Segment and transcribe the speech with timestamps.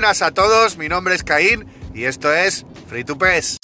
[0.00, 3.58] buenas a todos, mi nombre es Caín y esto es Free to Pes.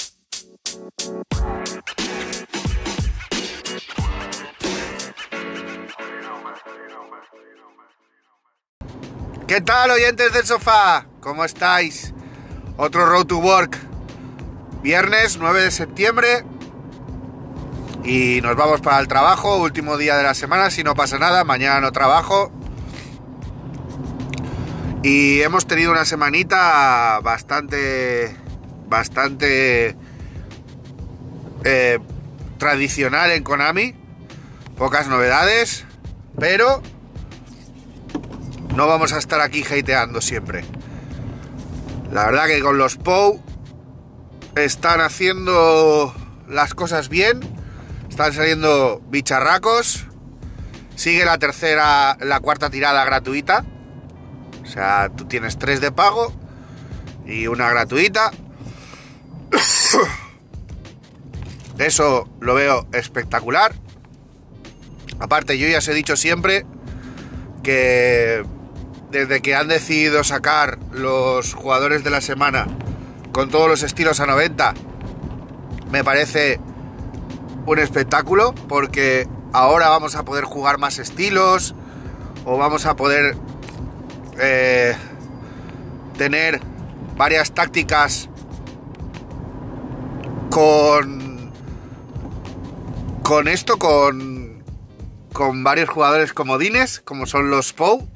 [9.48, 11.06] ¿Qué tal oyentes del sofá?
[11.22, 12.12] ¿Cómo estáis?
[12.76, 13.78] Otro Road to Work.
[14.82, 16.44] Viernes 9 de septiembre
[18.04, 21.44] y nos vamos para el trabajo, último día de la semana, si no pasa nada,
[21.44, 22.52] mañana no trabajo.
[25.06, 28.36] Y hemos tenido una semanita bastante,
[28.88, 29.94] bastante
[31.62, 32.00] eh,
[32.58, 33.94] tradicional en Konami.
[34.76, 35.84] Pocas novedades,
[36.40, 36.82] pero
[38.74, 40.64] no vamos a estar aquí hateando siempre.
[42.10, 43.40] La verdad que con los POU
[44.56, 46.16] están haciendo
[46.48, 47.38] las cosas bien,
[48.10, 50.08] están saliendo bicharracos,
[50.96, 53.64] sigue la tercera, la cuarta tirada gratuita,
[54.66, 56.32] o sea, tú tienes tres de pago
[57.24, 58.32] y una gratuita.
[61.78, 63.74] Eso lo veo espectacular.
[65.18, 66.66] Aparte, yo ya os he dicho siempre
[67.62, 68.44] que
[69.10, 72.66] desde que han decidido sacar los jugadores de la semana
[73.32, 74.74] con todos los estilos a 90,
[75.90, 76.58] me parece
[77.66, 81.74] un espectáculo porque ahora vamos a poder jugar más estilos
[82.44, 83.36] o vamos a poder
[84.40, 84.94] eh,
[86.16, 86.60] tener
[87.16, 88.28] varias tácticas
[90.50, 91.50] con
[93.22, 94.62] con esto con
[95.32, 98.08] con varios jugadores comodines como son los POU.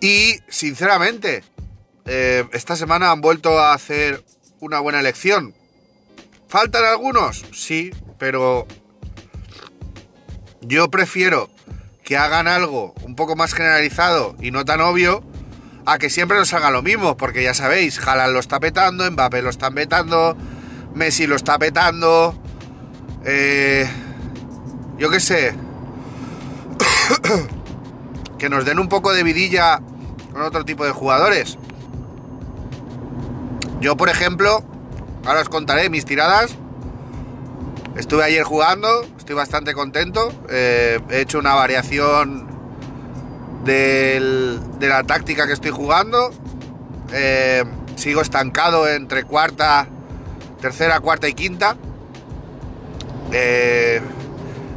[0.00, 1.42] Y sinceramente
[2.04, 4.24] eh, esta semana han vuelto a hacer
[4.60, 5.54] una buena elección.
[6.48, 8.66] Faltan algunos sí pero
[10.60, 11.50] yo prefiero
[12.02, 15.24] que hagan algo poco más generalizado y no tan obvio
[15.86, 19.42] a que siempre nos hagan lo mismo, porque ya sabéis, Jalan lo está petando, Mbappé
[19.42, 20.36] lo está petando,
[20.94, 22.34] Messi lo está petando,
[23.24, 23.88] eh,
[24.98, 25.54] yo qué sé,
[28.38, 29.80] que nos den un poco de vidilla
[30.32, 31.56] con otro tipo de jugadores.
[33.80, 34.64] Yo, por ejemplo,
[35.24, 36.56] ahora os contaré mis tiradas.
[37.96, 40.32] Estuve ayer jugando, estoy bastante contento.
[40.48, 42.45] Eh, he hecho una variación
[43.66, 46.30] de la táctica que estoy jugando.
[47.12, 47.64] Eh,
[47.96, 49.88] sigo estancado entre cuarta,
[50.60, 51.76] tercera, cuarta y quinta.
[53.32, 54.00] Eh,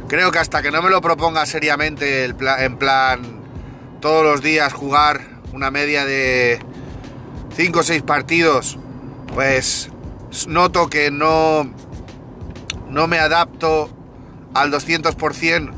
[0.08, 3.40] creo que hasta que no me lo proponga seriamente en plan
[4.00, 5.20] todos los días jugar
[5.52, 6.58] una media de
[7.56, 8.78] 5 o 6 partidos,
[9.34, 9.90] pues
[10.46, 11.70] noto que no
[12.88, 13.88] no me adapto
[14.54, 15.70] al 200%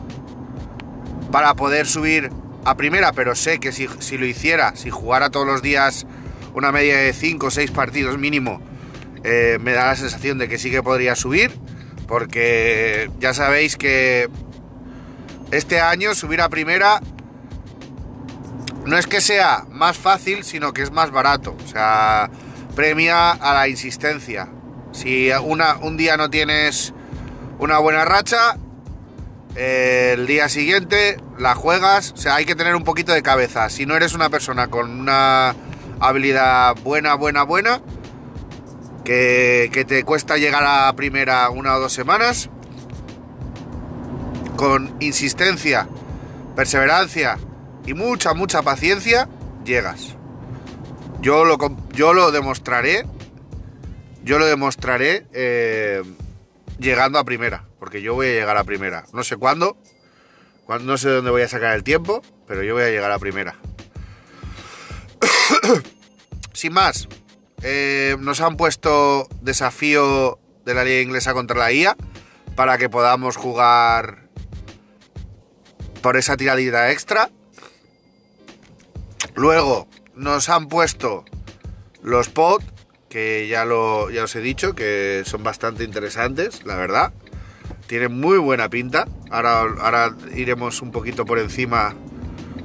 [1.30, 2.30] para poder subir
[2.64, 3.86] a primera, pero sé que si,
[4.16, 6.06] lo hiciera, si jugara todos los días
[6.54, 8.60] una media de 5 o 6 partidos mínimo,
[9.24, 11.52] eh, me da la sensación de que sí que podría subir,
[12.06, 14.28] porque ya sabéis que
[15.50, 17.00] este año subir a primera
[18.84, 22.30] no es que sea más fácil, sino que es más barato, o sea,
[22.74, 24.48] premia a la insistencia.
[24.92, 26.92] Si una, un día no tienes
[27.58, 28.56] una buena racha,
[29.56, 33.68] el día siguiente la juegas, o sea, hay que tener un poquito de cabeza.
[33.68, 35.54] Si no eres una persona con una
[36.00, 37.80] habilidad buena, buena, buena,
[39.04, 42.50] que, que te cuesta llegar a primera una o dos semanas,
[44.56, 45.88] con insistencia,
[46.54, 47.38] perseverancia
[47.86, 49.28] y mucha, mucha paciencia,
[49.64, 50.16] llegas.
[51.20, 51.58] Yo lo,
[51.92, 53.06] yo lo demostraré.
[54.24, 56.02] Yo lo demostraré eh,
[56.78, 59.06] llegando a primera, porque yo voy a llegar a primera.
[59.12, 59.76] No sé cuándo,
[60.68, 63.56] no sé dónde voy a sacar el tiempo, pero yo voy a llegar a primera.
[66.52, 67.08] Sin más,
[67.60, 71.96] eh, nos han puesto desafío de la liga inglesa contra la IA
[72.54, 74.28] para que podamos jugar
[76.02, 77.30] por esa tiradita extra.
[79.34, 81.24] Luego nos han puesto
[82.00, 82.62] los pod
[83.08, 87.12] que ya, lo, ya os he dicho, que son bastante interesantes, la verdad.
[87.92, 89.06] Tienen muy buena pinta.
[89.30, 91.94] Ahora, ahora iremos un poquito por encima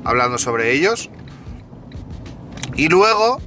[0.06, 1.10] hablando sobre ellos.
[2.78, 3.42] Y luego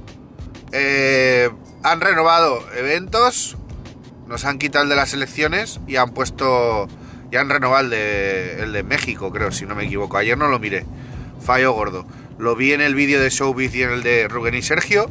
[0.73, 1.49] eh,
[1.81, 3.57] han renovado eventos,
[4.27, 6.87] nos han quitado el de las elecciones y han puesto,
[7.31, 10.17] y han renovado el de, el de México, creo, si no me equivoco.
[10.17, 10.85] Ayer no lo miré,
[11.43, 12.05] fallo gordo.
[12.37, 15.09] Lo vi en el vídeo de Showbiz y en el de Rubén y Sergio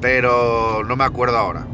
[0.00, 1.66] pero no me acuerdo ahora.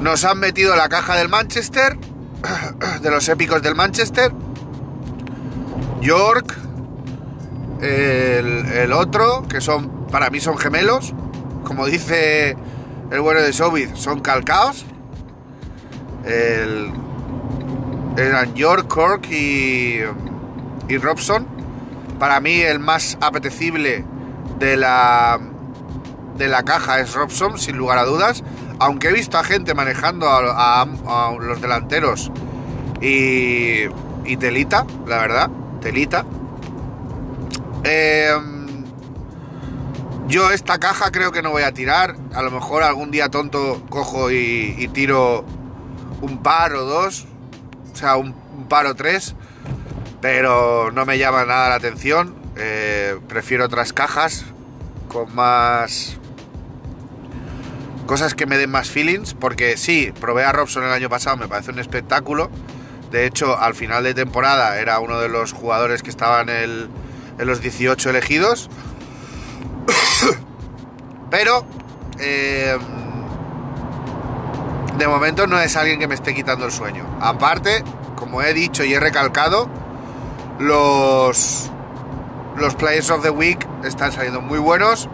[0.00, 1.98] Nos han metido la caja del Manchester,
[3.02, 4.32] de los épicos del Manchester,
[6.00, 6.56] York,
[7.82, 11.14] el, otro, que son, para mí son gemelos,
[11.64, 12.56] como dice
[13.10, 14.86] el bueno de Sobit, son calcaos.
[16.24, 16.92] El,
[18.16, 20.00] eran York, Cork y,
[20.88, 21.46] y Robson.
[22.18, 24.04] Para mí el más apetecible
[24.58, 25.40] de la,
[26.36, 28.42] de la caja es Robson, sin lugar a dudas.
[28.80, 30.86] Aunque he visto a gente manejando a,
[31.38, 32.32] los delanteros
[33.02, 33.88] y,
[34.38, 35.50] telita, la verdad,
[35.82, 36.24] telita.
[37.84, 38.84] Em,
[40.28, 42.16] yo esta caja creo que no voy a tirar.
[42.32, 45.44] A lo mejor algún día tonto cojo y, tiro
[46.22, 47.26] un par o dos.
[47.92, 48.34] O sea, un,
[48.70, 49.34] par o tres.
[50.22, 52.34] Pero no me llama nada la atención.
[52.56, 54.46] Eh, prefiero otras cajas
[55.08, 56.19] con más
[58.10, 61.46] cosas que me den más feelings, porque sí, probé a Robson el año pasado, me
[61.46, 62.50] parece un espectáculo.
[63.12, 66.88] De hecho, al final de temporada era uno de los jugadores que estaban en,
[67.38, 68.68] los 18 elegidos.
[71.30, 71.64] Pero,
[72.18, 72.76] eh,
[74.98, 77.06] de momento no es alguien que me esté quitando el sueño.
[77.20, 77.84] Aparte,
[78.16, 79.70] como he dicho y he recalcado,
[80.58, 81.70] los,
[82.56, 85.08] los Players of the Week están saliendo muy buenos.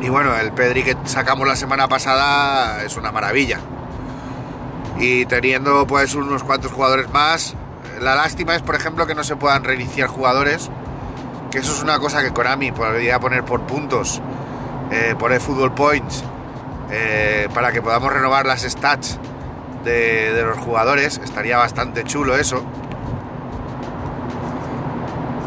[0.00, 3.58] Y bueno, el Pedri que sacamos la semana pasada es una maravilla.
[4.98, 7.54] Y teniendo pues unos cuantos jugadores más,
[8.00, 10.70] la lástima es por ejemplo que no se puedan reiniciar jugadores,
[11.50, 14.20] que eso es una cosa que Konami podría poner por puntos,
[14.90, 16.22] eh, por el Football Points,
[16.90, 19.18] eh, para que podamos renovar las stats
[19.84, 22.62] de, de los jugadores, estaría bastante chulo eso.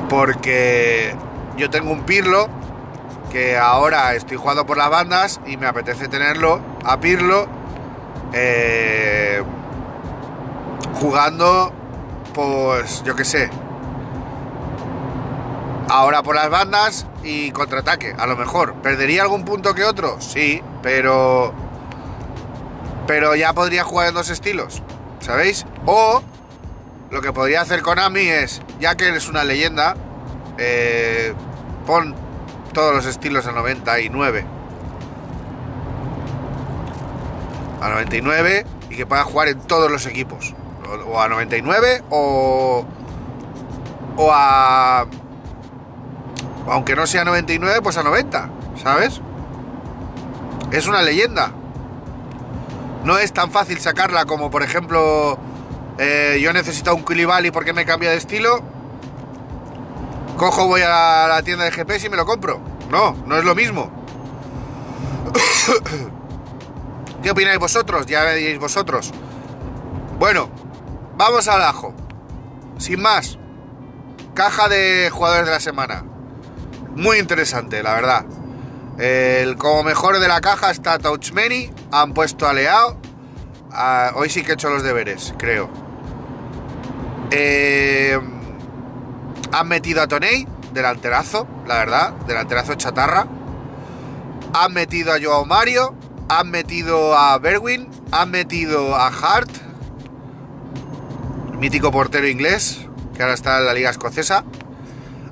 [0.09, 1.15] Porque
[1.55, 2.60] yo tengo un Pirlo
[3.31, 7.47] que ahora estoy jugando por las bandas y me apetece tenerlo a Pirlo
[8.33, 9.41] eh,
[10.95, 11.71] jugando,
[12.33, 13.49] pues yo qué sé,
[15.89, 18.75] ahora por las bandas y contraataque, a lo mejor.
[18.75, 20.19] ¿Perdería algún punto que otro?
[20.19, 21.53] Sí, pero...
[23.07, 24.83] Pero ya podría jugar en dos estilos,
[25.19, 25.65] ¿sabéis?
[25.85, 26.21] O
[27.09, 29.97] lo que podría hacer Konami es, ya que eres una leyenda,
[30.57, 31.33] eh,
[31.85, 32.15] pon
[32.71, 34.45] todos los estilos a 99.
[37.81, 40.53] A 99 y que pueda jugar en todos los equipos.
[41.07, 42.85] O, a 99 o,
[44.17, 45.05] o a...
[46.67, 48.49] Aunque no sea 99, pues a 90,
[48.81, 49.21] ¿sabes?
[50.71, 51.51] Es una leyenda.
[53.03, 55.39] No es tan fácil sacarla como, por ejemplo,
[55.97, 58.61] eh, yo necesito un Koulibaly porque me cambia de estilo
[60.41, 62.59] cojo, voy a la tienda de GPS y me lo compro.
[62.89, 63.91] No, no es lo mismo.
[67.21, 68.07] ¿Qué opináis vosotros?
[68.07, 69.11] Ya veréis vosotros.
[70.17, 70.49] Bueno,
[71.15, 71.93] vamos al ajo.
[72.79, 73.37] Sin más,
[74.33, 76.05] caja de jugadores de la semana.
[76.95, 78.25] Muy interesante, la verdad.
[78.97, 81.71] El, como mejor de la caja está Touchmany.
[81.91, 82.97] Han puesto a Leao.
[83.71, 85.69] Ah, hoy sí que he hecho los deberes, creo.
[87.29, 87.90] Eh,
[89.51, 93.27] han metido a Toney, delanterazo, la verdad, delanterazo chatarra.
[94.53, 95.95] Han metido a Joao Mario,
[96.29, 99.49] han metido a Berwin, han metido a Hart,
[101.59, 104.43] mítico portero inglés, que ahora está en la liga escocesa.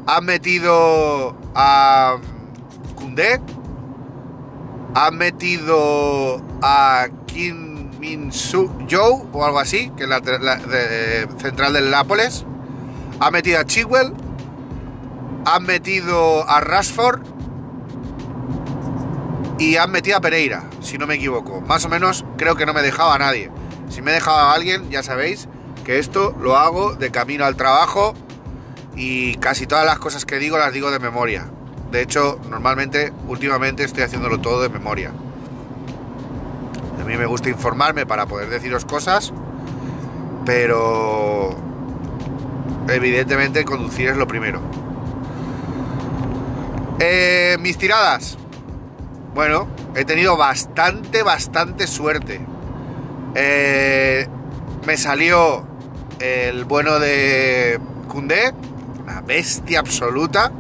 [0.08, 2.18] Han metido a
[2.96, 3.40] Kunde,
[4.96, 10.22] han metido a Kim Min Su Joe o algo así, que es la,
[11.40, 12.46] central del Nápoles
[13.20, 14.14] ha metido a Chigwell,
[15.46, 17.22] han metido a Rashford
[19.58, 21.62] y han metido a Pereira, si no me equivoco.
[21.62, 23.52] Más o menos creo que no me he dejado a nadie.
[23.90, 25.50] Si me he dejado a alguien, ya sabéis
[25.84, 28.14] que esto lo hago de camino al trabajo
[28.96, 31.48] y casi todas las cosas que digo las digo de memoria.
[31.92, 35.12] De hecho, normalmente, últimamente estoy haciéndolo todo de memoria.
[37.02, 39.34] A mí me gusta informarme para poder deciros cosas,
[40.46, 41.69] pero
[42.92, 44.62] evidentemente conducir es lo primero.
[47.00, 48.38] Eh, mis tiradas.
[49.34, 52.42] Bueno, he tenido bastante, bastante suerte.
[53.36, 54.28] Eh,
[54.86, 55.66] me salió
[56.20, 58.54] el bueno de Kunde,
[59.02, 60.52] una bestia absoluta.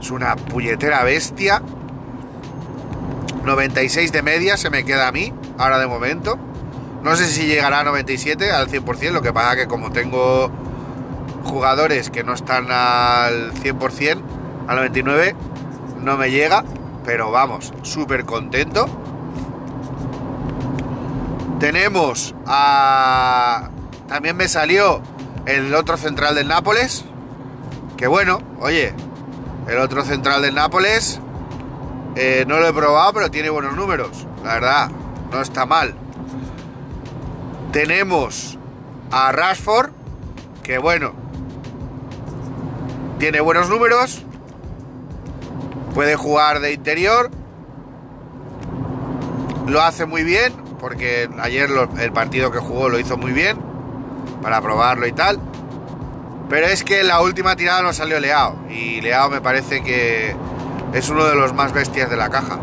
[0.00, 1.62] Es una puñetera bestia.
[3.44, 6.38] 96 de media se me queda a mí, ahora de momento.
[7.02, 10.50] No sé si llegará a 97 al 100%, lo que pasa que como tengo
[11.44, 14.22] jugadores que no están al 100%,
[14.66, 15.36] al 99,
[16.00, 16.64] no me llega,
[17.04, 18.86] pero vamos, súper contento.
[21.60, 23.70] Tenemos a...
[24.08, 25.00] También me salió
[25.46, 27.04] el otro central del Nápoles,
[27.96, 28.92] Que bueno, oye,
[29.68, 31.20] el otro central del Nápoles
[32.16, 34.26] eh, no lo he probado, pero tiene buenos números.
[34.44, 34.90] La verdad,
[35.30, 35.94] no está mal.
[37.72, 38.58] Tenemos
[39.10, 39.90] a Rashford,
[40.62, 41.23] que bueno,
[43.18, 44.22] tiene buenos números,
[45.94, 47.30] puede jugar de interior,
[49.66, 53.58] lo hace muy bien, porque ayer el partido que jugó lo hizo muy bien,
[54.42, 55.40] para probarlo y tal.
[56.50, 60.36] Pero es que la última tirada no salió Leao, y Leao me parece que
[60.92, 62.58] es uno de los más bestias de la caja.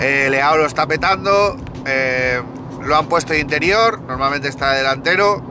[0.00, 2.40] Eh, Leao lo está petando, eh,
[2.82, 5.42] lo han puesto de interior, normalmente está delantero.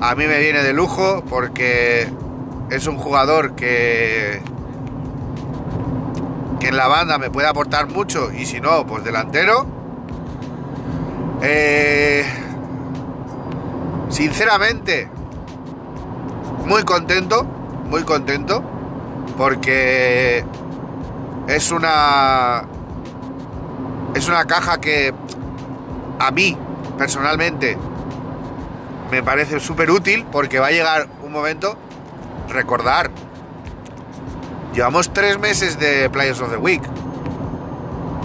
[0.00, 2.08] A mí me viene de lujo porque
[2.70, 4.40] es un jugador que,
[6.60, 9.66] que en la banda me puede aportar mucho y si no, pues delantero.
[11.42, 12.24] Eh,
[14.08, 15.08] sinceramente,
[16.64, 18.62] muy contento, muy contento,
[19.36, 20.44] porque
[21.48, 22.64] es una
[24.14, 25.12] es una caja que
[26.18, 26.56] a mí
[26.96, 27.76] personalmente
[29.10, 31.76] me parece súper útil porque va a llegar un momento
[32.48, 33.10] recordar.
[34.74, 36.82] Llevamos tres meses de Players of the Week.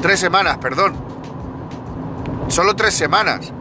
[0.01, 0.95] Tres semanas perdón.
[2.47, 3.51] Solo tres semanas.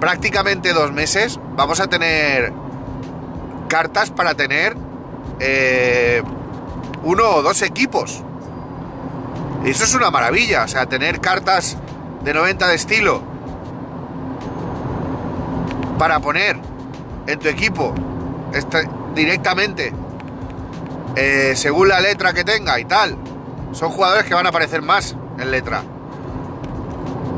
[0.00, 1.40] Prácticamente dos meses.
[1.56, 2.52] Vamos a tener
[3.68, 4.76] cartas para tener
[5.40, 6.22] eh,
[7.04, 8.22] uno o dos equipos.
[9.64, 11.76] Eso es una maravilla, o sea, tener cartas
[12.22, 13.20] de 90 de estilo
[15.98, 16.56] para poner
[17.26, 17.94] en tu equipo.
[18.52, 19.92] Este, directamente,
[21.16, 23.16] eh, según la letra que tenga y tal.
[23.72, 25.82] Son jugadores que van a aparecer más en letra.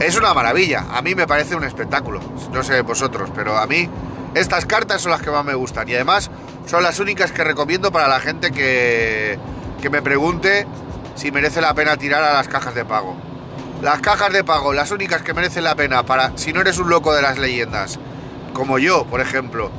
[0.00, 2.20] Es una maravilla, a mí me parece un espectáculo.
[2.52, 3.88] No sé vosotros, pero a mí
[4.34, 6.30] estas cartas son las que más me gustan y además
[6.66, 9.38] son las únicas que recomiendo para la gente que,
[9.80, 10.66] que me pregunte
[11.14, 13.16] si merece la pena tirar a las cajas de pago.
[13.82, 16.88] Las cajas de pago, las únicas que merecen la pena para si no eres un
[16.88, 17.98] loco de las leyendas,
[18.52, 19.70] como yo, por ejemplo,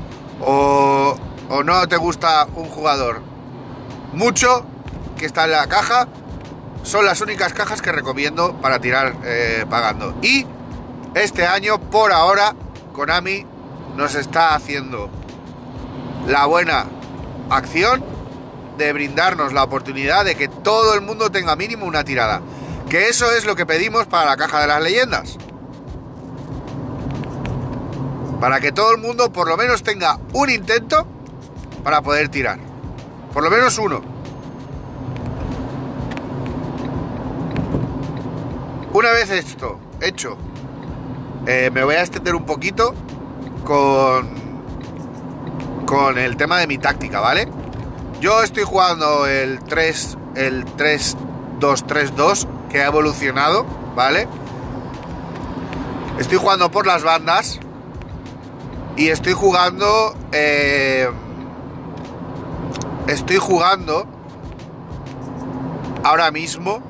[0.42, 1.18] o,
[1.50, 3.22] o no te gusta un jugador
[4.14, 4.66] mucho
[5.18, 6.08] que está en la caja,
[6.84, 10.16] son las únicas cajas que recomiendo para tirar eh, pagando.
[10.22, 10.46] Y
[11.14, 12.56] este año, por ahora,
[12.94, 13.46] Konami
[13.98, 15.10] nos está haciendo
[16.28, 16.86] la buena
[17.50, 18.04] acción
[18.78, 22.42] de brindarnos la oportunidad de que todo el mundo tenga mínimo una tirada.
[22.90, 25.38] Que eso es lo que pedimos para la caja de las leyendas.
[28.40, 31.06] Para que todo el mundo por lo menos tenga un intento
[31.84, 32.60] para poder tirar.
[33.34, 34.02] Por lo menos uno.
[38.92, 40.38] Una vez esto hecho,
[41.46, 42.94] eh, me voy a extender un poquito
[43.64, 44.30] con,
[45.86, 47.48] con el tema de mi táctica, ¿vale?
[48.20, 54.28] Yo estoy jugando el 3, el 3-2-3-2 que ha evolucionado, ¿vale?
[56.18, 57.60] Estoy jugando por las bandas
[58.98, 60.16] y estoy jugando...
[60.32, 61.10] Eh,
[63.10, 64.06] estoy jugando
[66.04, 66.82] ahora mismo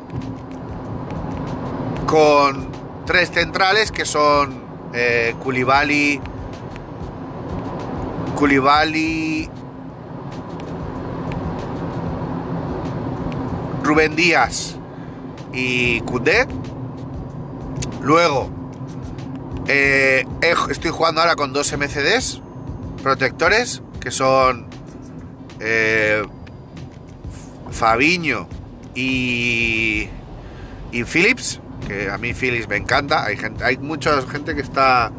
[2.06, 2.70] con
[3.06, 6.20] tres centrales que son eh, Koulibaly,
[13.84, 14.76] Rubén Díaz
[15.54, 16.48] y Cundé.
[18.02, 18.50] Luego,
[19.68, 20.26] eh,
[20.70, 22.42] estoy jugando ahora con dos MCDs
[23.04, 24.69] protectores, que son
[25.60, 26.24] eh,
[27.72, 28.48] Fabiño
[28.96, 30.08] y,
[30.92, 33.26] y Phillips, que a mí Phillips me encanta.
[33.26, 35.12] Hay, gente, hay mucha gente que está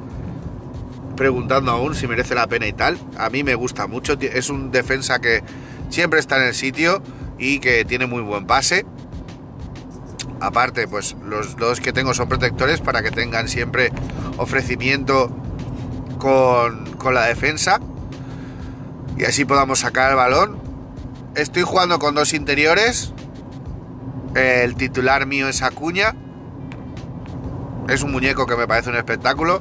[1.16, 2.98] preguntando aún si merece la pena y tal.
[3.18, 5.42] A mí me gusta mucho, es un defensa que
[5.90, 7.02] siempre está en el sitio
[7.38, 8.86] y que tiene muy buen pase.
[10.40, 13.92] Aparte, pues los dos que tengo son protectores para que tengan siempre
[14.38, 15.30] ofrecimiento
[16.18, 17.80] con, con la defensa
[19.20, 20.58] y así podamos sacar el balón.
[21.34, 23.12] Estoy jugando con dos interiores.
[24.34, 26.16] El titular mío es Acuña.
[27.86, 29.60] Es un muñeco que me parece un espectáculo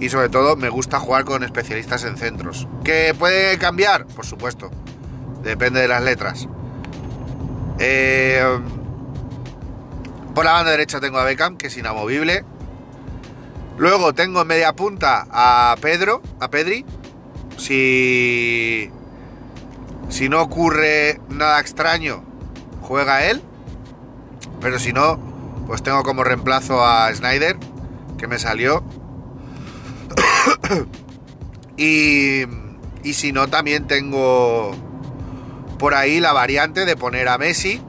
[0.00, 2.66] y sobre todo me gusta jugar con especialistas en centros.
[2.82, 4.06] ¿Que puede cambiar?
[4.06, 4.70] Por supuesto,
[5.42, 6.48] depende de las letras.
[7.78, 8.42] Eh,
[10.34, 12.42] por la banda derecha tengo a Beckham, que es inamovible.
[13.76, 16.86] Luego tengo en media punta a Pedro, a Pedri.
[17.56, 18.90] Si,
[20.08, 22.24] si no ocurre nada extraño,
[22.82, 23.40] juega él.
[24.60, 25.18] Pero si no,
[25.66, 27.56] pues tengo como reemplazo a Snyder,
[28.18, 28.82] que me salió
[31.76, 32.42] y,
[33.02, 34.74] y si no, también tengo
[35.78, 37.80] por ahí la variante de poner a Messi,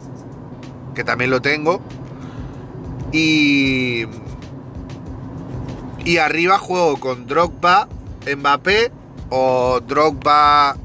[0.93, 1.81] que también lo tengo,
[3.11, 4.05] y,
[6.03, 7.87] y arriba juego con Drogba,
[8.37, 8.91] Mbappé
[9.29, 10.77] o Drogba,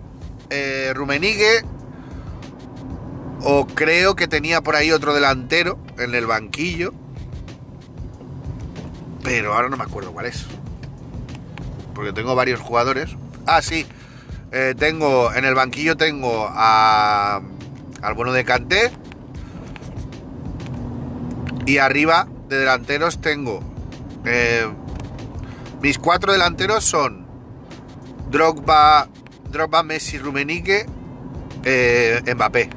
[0.50, 1.62] eh, Rumenigue,
[3.42, 6.92] o creo que tenía por ahí otro delantero en el banquillo,
[9.22, 10.46] pero ahora no me acuerdo cuál es,
[11.94, 13.16] porque tengo varios jugadores.
[13.46, 13.86] Ah, sí,
[14.52, 17.40] eh, tengo en el banquillo tengo a,
[18.02, 18.90] al bueno de Canté
[21.66, 23.60] y arriba de delanteros tengo
[24.24, 24.66] eh,
[25.80, 27.19] mis cuatro delanteros son
[28.30, 29.08] Drogba,
[29.50, 30.86] Drogba, Messi, Rumenique,
[31.64, 32.70] eh, Mbappé.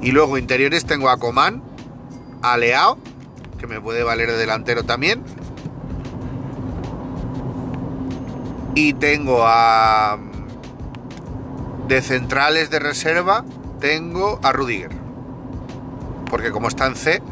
[0.00, 1.62] Y luego interiores tengo a Coman,
[2.42, 2.98] a Leao,
[3.58, 5.22] que me puede valer de delantero también.
[8.74, 10.18] Y tengo a...
[11.88, 13.44] De centrales de reserva,
[13.80, 14.90] tengo a Rudiger.
[16.30, 17.22] Porque como está en C,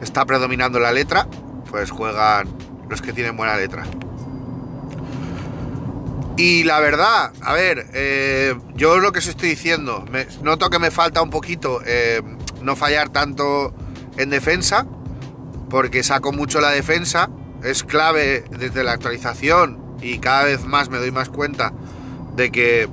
[0.00, 1.28] está predominando la letra,
[1.70, 2.48] pues juegan
[2.88, 3.84] los que tienen buena letra.
[6.36, 10.04] Y la verdad, a ver, eh, yo lo que os estoy diciendo,
[10.42, 12.20] noto que me falta un poquito eh,
[12.60, 13.74] no fallar tanto
[14.18, 14.86] en defensa,
[15.70, 17.30] porque saco mucho la defensa,
[17.64, 21.72] es clave desde la actualización y cada vez más me doy más cuenta
[22.34, 22.86] de que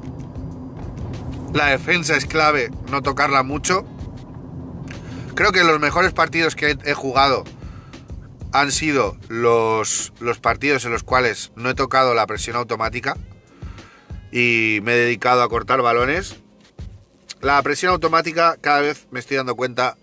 [1.54, 3.86] la defensa es clave, no tocarla mucho.
[5.36, 7.44] Creo que los mejores partidos que he jugado
[8.54, 13.18] han sido los partidos en los cuales no he tocado la presión automática
[14.34, 16.38] y me he dedicado a cortar balones.
[17.40, 19.96] La presión automática cada vez me estoy dando cuenta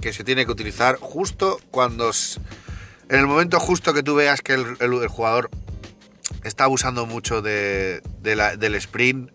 [0.00, 2.12] que se tiene que utilizar justo cuando...
[3.08, 5.50] En el momento justo que tú veas que el, jugador
[6.44, 9.30] está abusando mucho de, del sprint,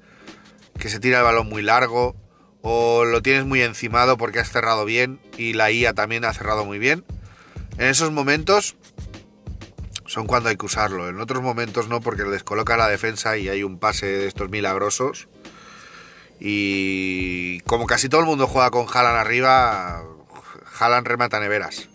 [0.79, 2.15] que se tira el balón muy largo,
[2.61, 6.63] o lo tienes muy encimado porque has cerrado bien y la IA también ha cerrado
[6.63, 7.03] muy bien.
[7.77, 8.77] En esos momentos
[10.09, 11.07] son cuando hay que usarlo.
[11.07, 14.49] En otros momentos no, porque les coloca la defensa y hay un pase de estos
[14.49, 15.27] milagrosos.
[16.39, 20.03] Y como casi todo el mundo juega con Jalan arriba,
[20.65, 21.89] Jalan remata neveras.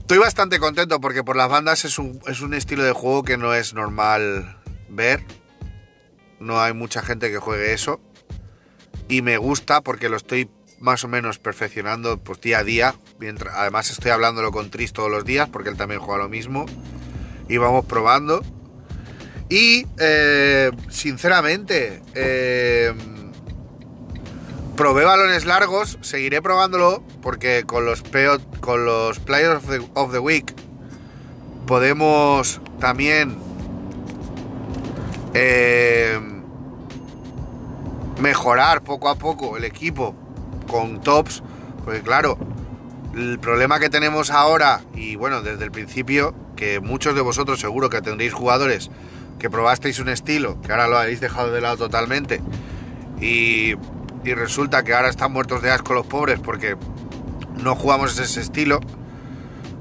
[0.00, 3.38] Estoy bastante contento porque por las bandas es un, es un estilo de juego que
[3.38, 4.58] no es normal
[4.90, 5.24] ver.
[6.38, 7.98] No hay mucha gente que juegue eso.
[9.08, 12.94] Y me gusta porque lo estoy más o menos perfeccionando pues día a día.
[13.18, 16.66] Mientras, además estoy hablándolo con Tris todos los días porque él también juega lo mismo.
[17.48, 18.42] Y vamos probando.
[19.48, 22.92] Y eh, sinceramente, eh,
[24.76, 28.02] probé balones largos, seguiré probándolo porque con los,
[28.60, 29.62] con los Players
[29.94, 30.52] of the, Week
[31.66, 33.38] podemos también
[35.32, 36.18] eh,
[38.20, 40.25] mejorar poco a poco el equipo
[40.66, 41.42] con tops,
[41.84, 42.38] pues claro,
[43.14, 47.90] el problema que tenemos ahora, y bueno, desde el principio, que muchos de vosotros seguro
[47.90, 48.90] que tendréis jugadores
[49.38, 52.40] que probasteis un estilo, que ahora lo habéis dejado de lado totalmente,
[53.20, 53.74] y,
[54.24, 56.76] y resulta que ahora están muertos de asco los pobres porque
[57.62, 58.80] no jugamos ese estilo,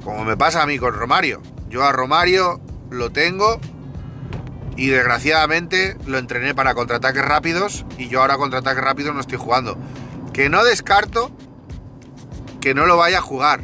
[0.04, 1.42] como me pasa a mí con Romario.
[1.70, 3.60] Yo a Romario lo tengo
[4.78, 9.78] y desgraciadamente lo entrené para contraataques rápidos y yo ahora contraataques rápidos no estoy jugando.
[10.36, 11.32] Que no descarto
[12.60, 13.62] que no lo vaya a jugar.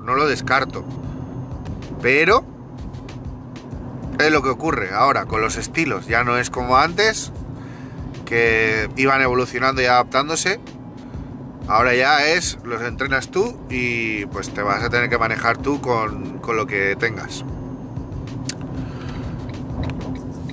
[0.00, 0.84] No lo descarto.
[2.00, 2.44] Pero
[4.20, 6.06] es lo que ocurre ahora con los estilos.
[6.06, 7.32] Ya no es como antes,
[8.24, 10.60] que iban evolucionando y adaptándose.
[11.66, 15.80] Ahora ya es, los entrenas tú y pues te vas a tener que manejar tú
[15.80, 17.44] con, con lo que tengas.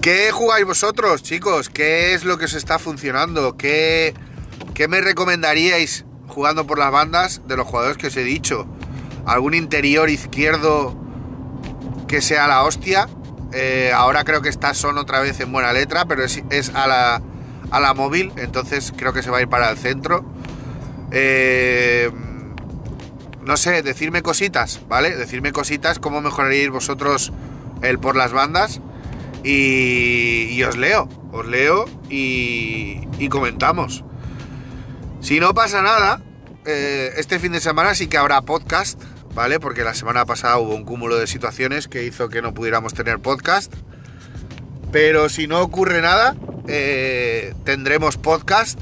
[0.02, 1.70] ¿Qué jugáis vosotros, chicos?
[1.70, 3.56] ¿Qué es lo que os está funcionando?
[3.56, 4.16] ¿Qué,
[4.78, 8.68] ¿Qué me recomendaríais jugando por las bandas de los jugadores que os he dicho?
[9.26, 10.96] ¿Algún interior izquierdo
[12.08, 13.10] que sea la hostia?
[13.54, 16.44] Eh, ahora creo que estas son otra vez en buena letra, pero es,
[16.76, 17.24] a, la,
[17.72, 20.24] a, la, móvil, entonces creo que se va a ir para el centro.
[21.10, 22.12] Eh,
[23.44, 25.16] no sé, decirme cositas, ¿vale?
[25.16, 27.34] Decirme cositas, cómo mejoraríais vosotros
[27.82, 28.80] el por las bandas.
[29.44, 34.04] Y, os leo, os leo y, y comentamos.
[35.28, 36.22] Si no pasa nada,
[36.66, 39.04] eh, este fin de semana sí que habrá podcast,
[39.36, 39.60] ¿vale?
[39.60, 43.20] Porque la semana pasada hubo un cúmulo de situaciones que hizo que no pudiéramos tener
[43.20, 43.74] podcast.
[44.94, 46.38] Pero si no ocurre nada,
[46.70, 48.80] eh, tendremos podcast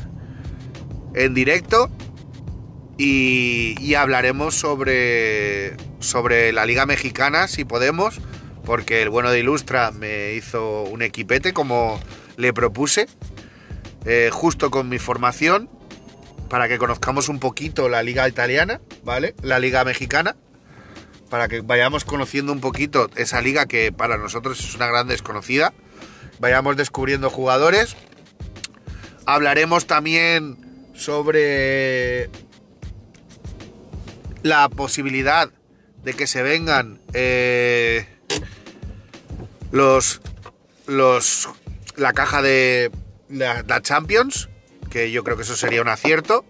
[1.16, 1.90] en directo
[2.96, 8.20] y, hablaremos sobre, sobre la Liga Mexicana, si podemos,
[8.66, 12.00] porque el bueno de Ilustra me hizo un equipete como
[12.38, 13.08] le propuse,
[14.06, 15.72] eh, justo con mi formación,
[16.50, 19.36] para que conozcamos un poquito la liga italiana, ¿vale?
[19.42, 20.36] La liga mexicana,
[21.30, 25.74] para que vayamos conociendo un poquito esa liga que para nosotros es una gran desconocida,
[26.40, 27.96] vayamos descubriendo jugadores.
[29.26, 30.58] Hablaremos también
[30.96, 32.30] sobre
[34.44, 35.50] la posibilidad
[36.04, 38.08] de que se vengan eh,
[39.72, 40.22] los
[40.86, 41.50] los
[41.96, 42.92] la caja de
[43.30, 44.50] la, Champions,
[44.96, 46.46] que yo creo que eso sería un acierto.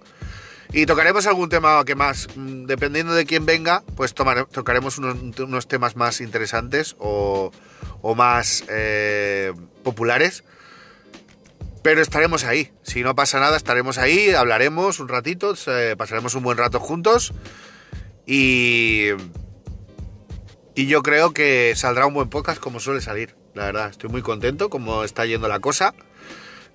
[0.72, 5.96] Y tocaremos algún tema que más, mm, dependiendo de quién venga, pues tocaremos unos, temas
[5.96, 7.52] más interesantes o,
[8.16, 9.52] más eh,
[9.84, 10.44] populares.
[11.82, 12.72] Pero estaremos ahí.
[12.84, 15.56] Si no pasa nada, estaremos ahí, hablaremos un ratito,
[15.98, 17.34] pasaremos un buen rato juntos.
[18.28, 19.10] Y,
[20.76, 23.36] y yo creo que saldrá un buen podcast como suele salir.
[23.56, 25.96] La verdad, estoy muy contento como está yendo la cosa.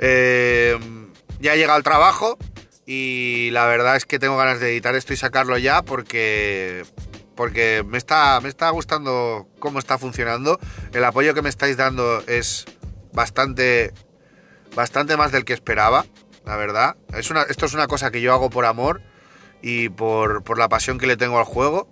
[0.00, 0.99] Eh,
[1.40, 2.38] ya ha llegado el trabajo
[2.86, 6.84] y la verdad es que tengo ganas de editar esto y sacarlo ya porque
[7.40, 10.60] porque me está, me está gustando cómo está funcionando.
[10.92, 12.66] El apoyo que me estáis dando es
[13.14, 13.94] bastante,
[14.74, 16.04] bastante más del que esperaba,
[16.44, 16.96] la verdad.
[17.14, 19.00] Es una, esto es una cosa que yo hago por amor
[19.62, 21.88] y por, la pasión que le tengo al juego.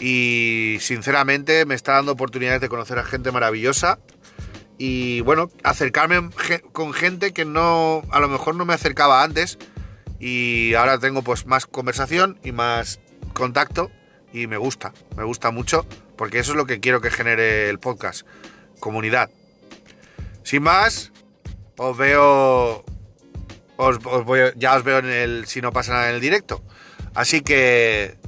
[0.00, 4.00] Y sinceramente me está dando oportunidades de conocer a gente maravillosa.
[4.78, 6.30] Y bueno, acercarme
[6.72, 9.58] con gente que no, a lo mejor no me acercaba antes.
[10.20, 13.00] Y ahora tengo pues más conversación y más
[13.34, 13.90] contacto.
[14.32, 15.84] Y me gusta, me gusta mucho.
[16.16, 18.26] Porque eso es lo que quiero que genere el podcast.
[18.78, 19.30] Comunidad.
[20.44, 21.12] Sin más,
[21.76, 22.84] os veo
[23.78, 23.98] os,
[24.56, 26.62] ya os veo en el si no pasa nada en el directo.
[27.14, 28.18] Así que,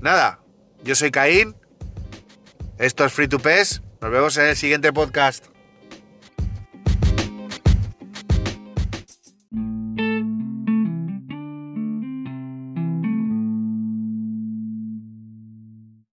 [0.00, 0.40] nada,
[0.82, 1.54] yo soy Caín,
[2.78, 5.51] esto es Free to Pes, nos vemos en el siguiente podcast.